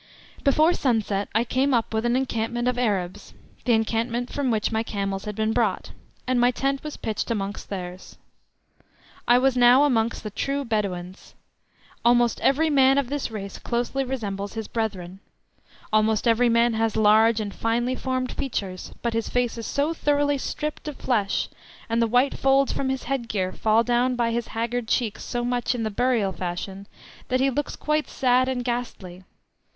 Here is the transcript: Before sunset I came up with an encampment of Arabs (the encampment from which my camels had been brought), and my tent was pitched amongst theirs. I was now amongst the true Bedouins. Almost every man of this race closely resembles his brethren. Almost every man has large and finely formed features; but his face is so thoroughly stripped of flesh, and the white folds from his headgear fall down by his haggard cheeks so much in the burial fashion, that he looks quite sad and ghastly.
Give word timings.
Before 0.43 0.73
sunset 0.73 1.29
I 1.35 1.43
came 1.43 1.75
up 1.75 1.93
with 1.93 2.07
an 2.07 2.15
encampment 2.15 2.67
of 2.67 2.79
Arabs 2.79 3.35
(the 3.65 3.73
encampment 3.73 4.31
from 4.33 4.49
which 4.49 4.71
my 4.71 4.81
camels 4.81 5.25
had 5.25 5.35
been 5.35 5.53
brought), 5.53 5.91
and 6.25 6.39
my 6.41 6.49
tent 6.49 6.83
was 6.83 6.97
pitched 6.97 7.29
amongst 7.29 7.69
theirs. 7.69 8.17
I 9.27 9.37
was 9.37 9.55
now 9.55 9.83
amongst 9.83 10.23
the 10.23 10.31
true 10.31 10.65
Bedouins. 10.65 11.35
Almost 12.03 12.41
every 12.41 12.67
man 12.67 12.97
of 12.97 13.09
this 13.09 13.29
race 13.29 13.59
closely 13.59 14.03
resembles 14.03 14.53
his 14.53 14.67
brethren. 14.67 15.19
Almost 15.93 16.27
every 16.27 16.49
man 16.49 16.73
has 16.73 16.97
large 16.97 17.39
and 17.39 17.53
finely 17.53 17.93
formed 17.93 18.31
features; 18.31 18.91
but 19.03 19.13
his 19.13 19.29
face 19.29 19.55
is 19.55 19.67
so 19.67 19.93
thoroughly 19.93 20.39
stripped 20.39 20.87
of 20.87 20.97
flesh, 20.97 21.47
and 21.87 22.01
the 22.01 22.07
white 22.07 22.33
folds 22.39 22.71
from 22.73 22.89
his 22.89 23.03
headgear 23.03 23.53
fall 23.53 23.83
down 23.83 24.15
by 24.15 24.31
his 24.31 24.47
haggard 24.47 24.87
cheeks 24.87 25.23
so 25.23 25.45
much 25.45 25.75
in 25.75 25.83
the 25.83 25.91
burial 25.91 26.31
fashion, 26.31 26.87
that 27.27 27.39
he 27.39 27.51
looks 27.51 27.75
quite 27.75 28.09
sad 28.09 28.49
and 28.49 28.63
ghastly. 28.65 29.21